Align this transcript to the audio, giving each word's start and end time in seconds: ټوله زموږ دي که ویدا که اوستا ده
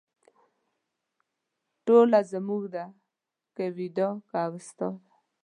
ټوله 1.85 2.19
زموږ 2.31 2.63
دي 2.73 2.85
که 3.55 3.63
ویدا 3.77 4.09
که 4.29 4.39
اوستا 4.49 4.87
ده 4.95 4.99